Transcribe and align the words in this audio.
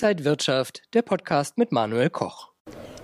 Inside 0.00 0.24
Wirtschaft, 0.24 0.82
der 0.94 1.02
Podcast 1.02 1.58
mit 1.58 1.72
Manuel 1.72 2.08
Koch. 2.08 2.50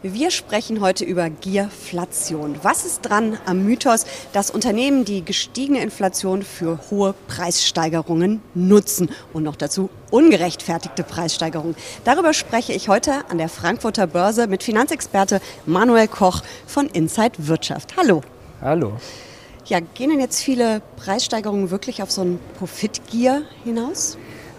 Wir 0.05 0.31
sprechen 0.31 0.81
heute 0.81 1.05
über 1.05 1.29
Gierflation. 1.29 2.55
Was 2.63 2.85
ist 2.85 3.01
dran 3.01 3.37
am 3.47 3.65
Mythos, 3.65 4.07
dass 4.33 4.49
Unternehmen 4.49 5.05
die 5.05 5.25
gestiegene 5.25 5.83
Inflation 5.83 6.45
für 6.45 6.79
hohe 6.93 7.17
Preissteigerungen 7.27 8.43
nutzen 8.55 9.11
und 9.33 9.43
noch 9.43 9.57
dazu 9.57 9.91
ungerechtfertigte 10.13 11.03
Preissteigerungen? 11.03 11.75
Darüber 12.05 12.33
spreche 12.33 12.73
ich 12.73 12.89
heute 12.89 13.29
an 13.29 13.39
der 13.39 13.49
Frankfurter 13.49 14.07
Börse 14.07 14.47
mit 14.47 14.63
Finanzexperte 14.63 15.41
Manuel 15.67 16.07
Koch 16.07 16.43
von 16.65 16.87
Inside 16.87 17.49
Wirtschaft. 17.49 17.97
Hallo. 17.97 18.21
Hallo. 18.61 18.93
Ja, 19.67 19.81
gehen 19.81 20.11
denn 20.11 20.21
jetzt 20.21 20.41
viele 20.41 20.81
Preissteigerungen 20.95 21.73
wirklich 21.73 22.05
auf 22.05 22.13
so 22.13 22.23
ein 22.23 22.39
Profitgier 22.57 23.43
hinaus? 23.65 24.17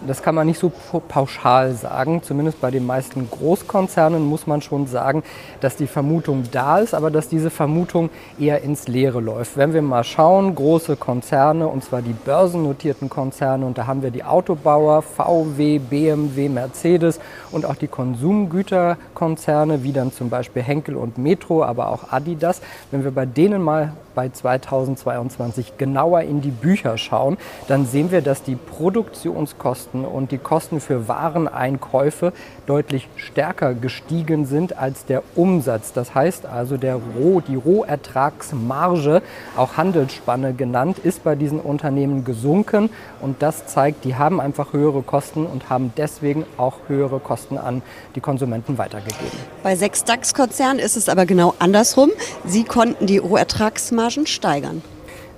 Das 0.08 0.22
kann 0.22 0.36
man 0.36 0.48
nicht 0.48 0.59
so 0.59 0.72
pauschal 1.08 1.73
sagen. 1.73 2.22
Zumindest 2.23 2.62
bei 2.62 2.72
den 2.72 2.86
meisten 2.86 3.30
Großkonzernen 3.30 4.23
muss 4.23 4.48
man 4.48 4.62
schon 4.62 4.88
sagen, 4.88 5.23
dass 5.62 5.76
die 5.76 5.88
Vermutung 5.88 6.44
da 6.52 6.80
ist, 6.80 6.94
aber 6.94 7.12
dass 7.12 7.30
diese 7.30 7.50
Vermutung 7.50 8.09
eher 8.40 8.62
ins 8.64 8.88
Leere 8.88 9.20
läuft. 9.20 9.58
Wenn 9.58 9.73
wir 9.73 9.81
mal 9.81 10.04
schauen, 10.04 10.55
große 10.55 10.95
Konzerne, 10.95 11.68
und 11.68 11.84
zwar 11.84 12.02
die 12.02 12.14
börsennotierten 12.14 13.09
Konzerne, 13.09 13.66
und 13.66 13.78
da 13.78 13.88
haben 13.88 14.04
wir 14.04 14.12
die 14.12 14.23
Autobauer, 14.23 15.02
VW, 15.02 15.80
BMW, 15.80 16.50
Mercedes 16.50 17.20
und 17.52 17.66
auch 17.66 17.76
die 17.76 17.88
Konsumgüterkonzerne, 17.88 19.84
wie 19.84 19.92
dann 19.92 20.12
zum 20.12 20.30
Beispiel 20.30 20.62
Henkel 20.62 20.95
und 20.95 21.17
Metro, 21.17 21.64
aber 21.64 21.90
auch 21.90 22.12
Adidas. 22.12 22.62
Wenn 22.92 23.03
wir 23.03 23.12
bei 23.12 23.26
denen 23.26 23.62
mal 23.62 23.94
bei 24.16 24.30
2022 24.30 25.78
genauer 25.78 26.22
in 26.22 26.42
die 26.42 26.52
Bücher 26.52 26.98
schauen, 26.98 27.38
dann 27.67 27.86
sehen 27.86 28.12
wir, 28.12 28.22
dass 28.22 28.44
die 28.44 28.56
Produktionskosten 28.56 29.95
und 30.04 30.31
die 30.31 30.40
Kosten 30.40 30.81
für 30.81 31.08
Wareneinkäufe 31.08 32.33
deutlich 32.66 33.08
stärker 33.16 33.75
gestiegen 33.75 34.47
sind 34.47 34.78
als 34.78 35.06
der 35.06 35.22
Umsatz. 35.36 35.94
Das 35.94 36.16
heißt 36.16 36.47
also, 36.47 36.78
der 36.78 36.95
Roh, 36.95 37.42
die 37.42 37.56
Rohertragsmarge, 37.56 39.22
auch 39.55 39.78
Handelsspanne 39.78 40.53
genannt, 40.53 40.97
ist 40.97 41.23
bei 41.23 41.36
diesen 41.36 41.59
Unternehmen 41.59 42.25
gesunken 42.25 42.89
und 43.22 43.44
das 43.44 43.67
zeigt, 43.67 44.05
die 44.05 44.16
haben 44.16 44.42
einfach 44.42 44.73
höhere 44.73 45.03
Kosten 45.03 45.45
und 45.45 45.70
haben 45.70 45.94
deswegen 45.95 46.45
auch 46.58 46.80
höhere 46.88 47.20
Kosten 47.20 47.59
an 47.59 47.83
die 48.16 48.22
Konsumenten 48.22 48.80
weitergegeben. 48.80 49.38
Bei 49.61 49.75
sechs 49.75 50.03
DAX-Konzernen 50.03 50.80
ist 50.80 50.98
es 50.98 51.09
aber 51.09 51.25
genau 51.25 51.53
andersrum. 51.59 52.09
Sie 52.45 52.64
konnten 52.64 53.05
die 53.05 53.20
Rohertragsmarge 53.20 54.16
Margen 54.16 54.27
steigern. 54.27 54.95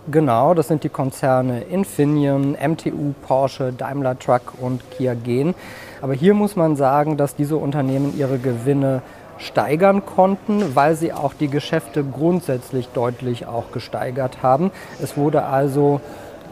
Genau, 0.10 0.54
das 0.54 0.70
sind 0.70 0.86
die 0.86 0.90
Konzerne 0.90 1.64
Infineon, 1.64 2.54
MTU, 2.54 3.14
Porsche, 3.28 3.74
Daimler 3.74 4.18
Truck 4.18 4.54
und 4.62 4.82
Kia 4.92 5.16
Gen. 5.16 5.54
Aber 6.02 6.14
hier 6.14 6.34
muss 6.34 6.56
man 6.56 6.78
sagen, 6.78 7.18
dass 7.18 7.36
diese 7.36 7.58
Unternehmen 7.58 8.18
ihre 8.18 8.38
Gewinne 8.38 9.02
steigern 9.38 10.06
konnten, 10.06 10.76
weil 10.78 10.96
sie 10.96 11.12
auch 11.12 11.34
die 11.34 11.50
Geschäfte 11.50 12.06
grundsätzlich 12.06 12.88
deutlich 12.88 13.48
auch 13.48 13.74
gesteigert 13.74 14.42
haben. 14.42 14.72
Es 15.04 15.18
wurde 15.18 15.44
also 15.44 16.00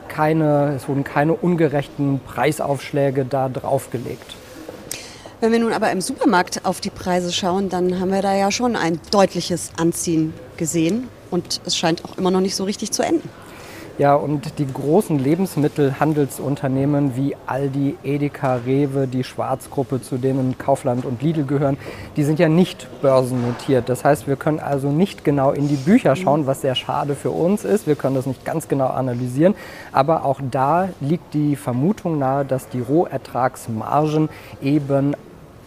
keine, 0.10 0.74
es 0.76 0.90
wurden 0.90 1.06
keine 1.06 1.32
ungerechten 1.32 2.20
Preisaufschläge 2.20 3.24
da 3.24 3.48
draufgelegt. 3.48 4.36
Wenn 5.40 5.54
wir 5.54 5.60
nun 5.60 5.72
aber 5.72 5.92
im 5.92 6.02
Supermarkt 6.02 6.66
auf 6.66 6.82
die 6.82 6.90
Preise 6.90 7.32
schauen, 7.32 7.70
dann 7.70 8.02
haben 8.02 8.12
wir 8.12 8.22
da 8.22 8.36
ja 8.36 8.52
schon 8.52 8.76
ein 8.76 9.00
deutliches 9.12 9.72
Anziehen 9.78 10.34
gesehen 10.58 11.08
und 11.32 11.62
es 11.66 11.78
scheint 11.78 12.04
auch 12.04 12.18
immer 12.18 12.32
noch 12.32 12.42
nicht 12.42 12.56
so 12.56 12.66
richtig 12.66 12.92
zu 12.92 13.02
enden. 13.02 13.30
Ja, 13.98 14.14
und 14.16 14.60
die 14.60 14.68
großen 14.68 15.18
Lebensmittelhandelsunternehmen 15.20 17.16
wie 17.16 17.34
Aldi, 17.46 17.96
Edeka, 18.04 18.56
Rewe, 18.56 19.08
die 19.08 19.24
Schwarzgruppe, 19.24 20.02
zu 20.02 20.18
denen 20.18 20.58
Kaufland 20.58 21.06
und 21.06 21.22
Lidl 21.22 21.46
gehören, 21.46 21.78
die 22.18 22.26
sind 22.26 22.38
ja 22.38 22.50
nicht 22.50 22.90
börsennotiert. 23.02 23.88
Das 23.88 24.04
heißt, 24.04 24.28
wir 24.28 24.36
können 24.36 24.60
also 24.60 24.90
nicht 24.90 25.24
genau 25.24 25.52
in 25.52 25.70
die 25.70 25.78
Bücher 25.78 26.18
schauen, 26.18 26.46
was 26.46 26.60
sehr 26.60 26.76
schade 26.76 27.16
für 27.16 27.32
uns 27.32 27.64
ist. 27.64 27.88
Wir 27.88 27.96
können 27.96 28.16
das 28.16 28.26
nicht 28.26 28.44
ganz 28.44 28.68
genau 28.68 28.88
analysieren. 28.88 29.56
Aber 29.94 30.26
auch 30.26 30.42
da 30.52 30.90
liegt 31.00 31.34
die 31.34 31.56
Vermutung 31.56 32.20
nahe, 32.20 32.44
dass 32.44 32.68
die 32.68 32.82
Rohertragsmargen 32.82 34.28
eben 34.62 35.16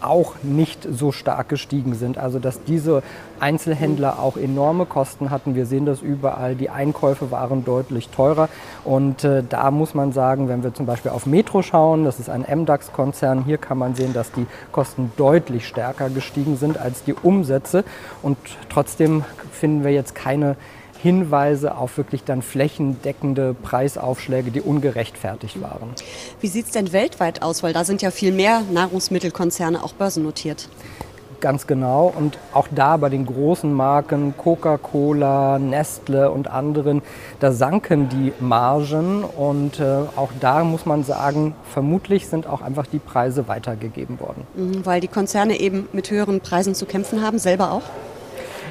auch 0.00 0.34
nicht 0.42 0.86
so 0.90 1.12
stark 1.12 1.48
gestiegen 1.48 1.94
sind. 1.94 2.18
Also 2.18 2.38
dass 2.38 2.62
diese 2.64 3.02
Einzelhändler 3.40 4.18
auch 4.18 4.36
enorme 4.36 4.86
Kosten 4.86 5.30
hatten. 5.30 5.54
Wir 5.54 5.66
sehen 5.66 5.86
das 5.86 6.02
überall. 6.02 6.54
Die 6.54 6.70
Einkäufe 6.70 7.30
waren 7.30 7.64
deutlich 7.64 8.08
teurer. 8.08 8.48
Und 8.84 9.24
äh, 9.24 9.42
da 9.48 9.70
muss 9.70 9.94
man 9.94 10.12
sagen, 10.12 10.48
wenn 10.48 10.62
wir 10.62 10.74
zum 10.74 10.86
Beispiel 10.86 11.10
auf 11.10 11.26
Metro 11.26 11.62
schauen, 11.62 12.04
das 12.04 12.18
ist 12.18 12.30
ein 12.30 12.42
MDAX-Konzern, 12.42 13.44
hier 13.44 13.58
kann 13.58 13.78
man 13.78 13.94
sehen, 13.94 14.12
dass 14.12 14.32
die 14.32 14.46
Kosten 14.72 15.12
deutlich 15.16 15.66
stärker 15.66 16.10
gestiegen 16.10 16.56
sind 16.56 16.78
als 16.78 17.04
die 17.04 17.14
Umsätze. 17.14 17.84
Und 18.22 18.38
trotzdem 18.68 19.24
finden 19.52 19.84
wir 19.84 19.92
jetzt 19.92 20.14
keine 20.14 20.56
Hinweise 21.02 21.76
auf 21.76 21.96
wirklich 21.96 22.24
dann 22.24 22.42
flächendeckende 22.42 23.54
Preisaufschläge, 23.54 24.50
die 24.50 24.60
ungerechtfertigt 24.60 25.60
waren. 25.62 25.90
Wie 26.40 26.48
sieht 26.48 26.66
es 26.66 26.72
denn 26.72 26.92
weltweit 26.92 27.42
aus? 27.42 27.62
Weil 27.62 27.72
da 27.72 27.84
sind 27.84 28.02
ja 28.02 28.10
viel 28.10 28.32
mehr 28.32 28.62
Nahrungsmittelkonzerne 28.72 29.82
auch 29.82 29.92
börsennotiert. 29.92 30.68
Ganz 31.40 31.68
genau. 31.68 32.12
Und 32.16 32.36
auch 32.52 32.66
da 32.74 32.96
bei 32.96 33.08
den 33.08 33.24
großen 33.24 33.72
Marken 33.72 34.34
Coca-Cola, 34.36 35.60
Nestle 35.60 36.32
und 36.32 36.48
anderen, 36.48 37.00
da 37.38 37.52
sanken 37.52 38.08
die 38.08 38.32
Margen. 38.40 39.22
Und 39.22 39.78
äh, 39.78 40.00
auch 40.16 40.30
da 40.40 40.64
muss 40.64 40.84
man 40.84 41.04
sagen, 41.04 41.54
vermutlich 41.72 42.26
sind 42.26 42.48
auch 42.48 42.60
einfach 42.60 42.86
die 42.86 42.98
Preise 42.98 43.46
weitergegeben 43.46 44.18
worden. 44.18 44.46
Mhm, 44.56 44.84
weil 44.84 45.00
die 45.00 45.08
Konzerne 45.08 45.60
eben 45.60 45.88
mit 45.92 46.10
höheren 46.10 46.40
Preisen 46.40 46.74
zu 46.74 46.86
kämpfen 46.86 47.22
haben, 47.22 47.38
selber 47.38 47.70
auch? 47.70 47.82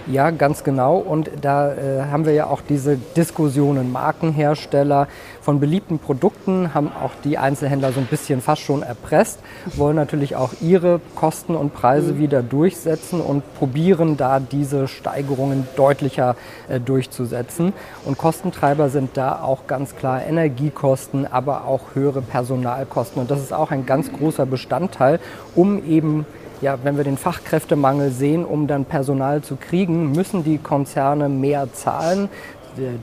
Ja, 0.09 0.31
ganz 0.31 0.63
genau. 0.63 0.97
Und 0.97 1.29
da 1.41 1.73
äh, 1.73 2.03
haben 2.09 2.25
wir 2.25 2.31
ja 2.31 2.47
auch 2.47 2.61
diese 2.61 2.95
Diskussionen. 2.95 3.91
Markenhersteller 3.91 5.09
von 5.41 5.59
beliebten 5.59 5.99
Produkten 5.99 6.73
haben 6.73 6.91
auch 6.93 7.11
die 7.25 7.37
Einzelhändler 7.37 7.91
so 7.91 7.99
ein 7.99 8.05
bisschen 8.05 8.41
fast 8.41 8.61
schon 8.61 8.83
erpresst, 8.83 9.39
wollen 9.75 9.97
natürlich 9.97 10.37
auch 10.37 10.51
ihre 10.61 11.01
Kosten 11.15 11.55
und 11.55 11.73
Preise 11.73 12.13
mhm. 12.13 12.19
wieder 12.19 12.41
durchsetzen 12.41 13.19
und 13.19 13.43
probieren 13.55 14.15
da 14.15 14.39
diese 14.39 14.87
Steigerungen 14.87 15.67
deutlicher 15.75 16.37
äh, 16.69 16.79
durchzusetzen. 16.79 17.73
Und 18.05 18.17
Kostentreiber 18.17 18.87
sind 18.87 19.17
da 19.17 19.41
auch 19.41 19.67
ganz 19.67 19.97
klar 19.97 20.23
Energiekosten, 20.23 21.27
aber 21.29 21.65
auch 21.65 21.95
höhere 21.95 22.21
Personalkosten. 22.21 23.21
Und 23.21 23.29
das 23.29 23.41
ist 23.41 23.51
auch 23.51 23.71
ein 23.71 23.85
ganz 23.85 24.09
großer 24.13 24.45
Bestandteil, 24.45 25.19
um 25.53 25.83
eben 25.83 26.25
ja, 26.61 26.77
wenn 26.83 26.97
wir 26.97 27.03
den 27.03 27.17
Fachkräftemangel 27.17 28.11
sehen, 28.11 28.45
um 28.45 28.67
dann 28.67 28.85
Personal 28.85 29.41
zu 29.41 29.55
kriegen, 29.55 30.11
müssen 30.11 30.43
die 30.43 30.57
Konzerne 30.57 31.29
mehr 31.29 31.71
zahlen. 31.73 32.29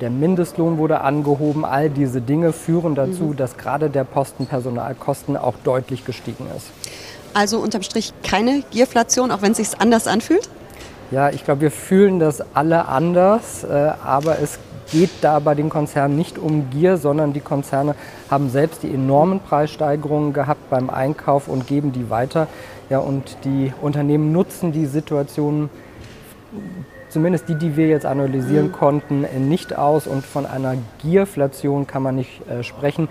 Der 0.01 0.11
Mindestlohn 0.11 0.79
wurde 0.79 1.01
angehoben. 1.01 1.65
All 1.65 1.91
diese 1.91 2.21
Dinge 2.21 2.53
führen 2.53 2.95
dazu, 2.95 3.25
mhm. 3.25 3.37
dass 3.37 3.57
gerade 3.57 3.91
der 3.91 4.05
Posten 4.05 4.47
Personalkosten 4.47 5.37
auch 5.37 5.55
deutlich 5.65 6.05
gestiegen 6.05 6.47
ist. 6.57 6.69
Also 7.33 7.59
unterm 7.59 7.83
Strich 7.83 8.13
keine 8.23 8.63
Gierflation, 8.71 9.33
auch 9.33 9.43
wenn 9.43 9.53
es 9.53 9.59
sich 9.59 9.81
anders 9.81 10.07
anfühlt? 10.07 10.49
Ja, 11.11 11.31
ich 11.31 11.45
glaube, 11.45 11.63
wir 11.63 11.71
fühlen 11.71 12.21
das 12.21 12.43
alle 12.55 12.87
anders, 12.87 13.65
äh, 13.65 13.93
aber 14.05 14.39
es 14.41 14.59
geht 14.91 15.11
da 15.21 15.39
bei 15.39 15.55
den 15.55 15.69
Konzernen 15.69 16.17
nicht 16.17 16.39
um 16.39 16.71
Gier, 16.71 16.97
sondern 16.97 17.33
die 17.33 17.41
Konzerne 17.41 17.95
haben 18.31 18.51
selbst 18.51 18.83
die 18.83 18.93
enormen 18.93 19.41
Preissteigerungen 19.41 20.33
gehabt 20.33 20.71
beim 20.71 20.91
Einkauf 20.91 21.49
und 21.49 21.67
geben 21.67 21.93
die 21.93 22.11
weiter. 22.11 22.49
Ja, 22.91 22.99
und 22.99 23.39
die 23.45 23.73
Unternehmen 23.81 24.33
nutzen 24.33 24.73
die 24.73 24.87
Situation, 24.87 25.71
zumindest 27.09 27.49
die, 27.49 27.55
die 27.55 27.77
wir 27.77 27.89
jetzt 27.89 28.07
analysieren 28.07 28.69
mhm. 28.69 28.73
konnten, 28.73 29.49
nicht 29.49 29.77
aus. 29.77 30.07
Und 30.07 30.25
von 30.25 30.47
einer 30.47 30.77
Gierflation 31.03 31.87
kann 31.87 32.03
man 32.03 32.17
nicht 32.17 32.47
äh, 32.49 32.63
sprechen. 32.63 33.09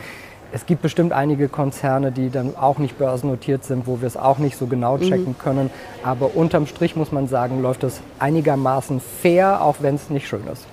Es 0.55 0.67
gibt 0.67 0.83
bestimmt 0.83 1.13
einige 1.13 1.49
Konzerne, 1.49 2.11
die 2.11 2.29
dann 2.29 2.55
auch 2.55 2.77
nicht 2.77 2.99
börsennotiert 2.99 3.63
sind, 3.63 3.87
wo 3.87 4.01
wir 4.01 4.07
es 4.07 4.15
auch 4.15 4.37
nicht 4.37 4.55
so 4.55 4.67
genau 4.67 4.97
mhm. 4.97 5.01
checken 5.01 5.29
mhm. 5.29 5.39
können. 5.39 5.69
Aber 6.03 6.35
unterm 6.35 6.67
Strich 6.67 6.95
muss 6.95 7.11
man 7.11 7.27
sagen, 7.27 7.63
läuft 7.63 7.83
es 7.83 8.01
einigermaßen 8.19 9.01
fair, 9.01 9.63
auch 9.63 9.77
wenn 9.79 9.95
es 9.95 10.11
nicht 10.11 10.27
schön 10.27 10.43
ist. 10.51 10.67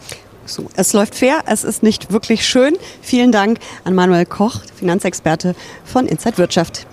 So, 0.50 0.69
es 0.75 0.93
läuft 0.93 1.14
fair, 1.14 1.44
es 1.47 1.62
ist 1.62 1.82
nicht 1.85 2.12
wirklich 2.12 2.44
schön. 2.44 2.76
Vielen 3.02 3.31
Dank 3.31 3.61
an 3.85 3.94
Manuel 3.94 4.26
Koch, 4.26 4.61
Finanzexperte 4.75 5.55
von 5.85 6.06
Inside 6.06 6.38
Wirtschaft. 6.38 6.87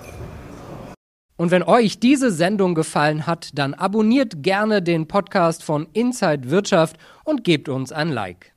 Und 1.38 1.52
wenn 1.52 1.64
euch 1.64 2.00
diese 2.00 2.32
Sendung 2.32 2.76
gefallen 2.76 3.26
hat, 3.26 3.50
dann 3.54 3.74
abonniert 3.74 4.44
gerne 4.44 4.82
den 4.82 5.08
Podcast 5.08 5.64
von 5.64 5.88
Inside 5.94 6.52
Wirtschaft 6.52 6.98
und 7.24 7.44
gebt 7.44 7.68
uns 7.68 7.92
ein 7.92 8.10
Like. 8.10 8.54